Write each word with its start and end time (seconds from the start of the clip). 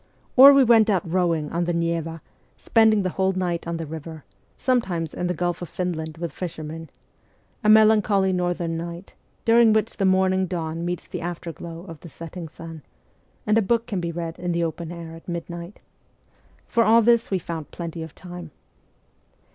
Or 0.35 0.51
we 0.51 0.63
went 0.63 0.89
out 0.89 1.07
rowing 1.07 1.51
on 1.51 1.65
the 1.65 1.73
Neva, 1.73 2.23
spending 2.57 3.03
the 3.03 3.11
whole 3.11 3.33
night 3.33 3.67
on 3.67 3.77
the 3.77 3.85
river, 3.85 4.23
some 4.57 4.81
times 4.81 5.13
in 5.13 5.27
the 5.27 5.35
Gulf 5.35 5.61
of 5.61 5.69
Finland 5.69 6.17
with 6.17 6.31
fishermen 6.33 6.89
a 7.63 7.69
melancholy 7.69 8.33
northern 8.33 8.75
night, 8.77 9.13
during 9.45 9.73
which 9.73 9.97
the 9.97 10.05
morning 10.05 10.47
dawn 10.47 10.83
meets 10.83 11.07
the 11.07 11.21
afterglow 11.21 11.85
of 11.85 11.99
the 11.99 12.09
setting 12.09 12.47
sun, 12.49 12.81
and 13.45 13.59
a 13.59 13.61
book 13.61 13.85
can 13.85 14.01
be 14.01 14.11
read 14.11 14.39
in 14.39 14.53
the 14.53 14.63
open 14.63 14.91
air 14.91 15.13
at 15.15 15.29
midnight. 15.29 15.81
For 16.67 16.83
all 16.83 17.03
this 17.03 17.29
we 17.29 17.37
found 17.37 17.69
plenty 17.69 18.01
of 18.01 18.15
time. 18.15 18.49